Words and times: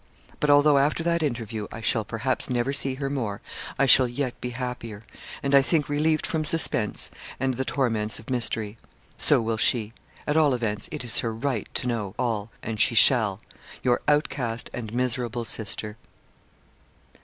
But 0.39 0.49
although, 0.49 0.79
after 0.79 1.03
that 1.03 1.21
interview, 1.21 1.67
I 1.71 1.79
shall, 1.81 2.03
perhaps, 2.03 2.49
never 2.49 2.73
see 2.73 2.95
her 2.95 3.07
more, 3.07 3.39
I 3.77 3.85
shall 3.85 4.07
yet 4.07 4.33
be 4.41 4.49
happier, 4.49 5.03
and, 5.43 5.53
I 5.53 5.61
think, 5.61 5.87
relieved 5.87 6.25
from 6.25 6.43
suspense, 6.43 7.11
and 7.39 7.53
the 7.53 7.63
torments 7.65 8.17
of 8.17 8.27
mystery. 8.27 8.79
So 9.15 9.39
will 9.41 9.57
she. 9.57 9.93
At 10.25 10.35
all 10.35 10.55
events, 10.55 10.89
it 10.91 11.03
is 11.03 11.19
her 11.19 11.31
right 11.31 11.69
to 11.75 11.85
know 11.87 12.15
all 12.17 12.49
and 12.63 12.79
she 12.79 12.95
shall. 12.95 13.41
'YOUR 13.83 14.01
OUTCAST 14.07 14.71
AND 14.73 14.91
MISERABLE 14.91 15.45
SISTER.' 15.45 15.97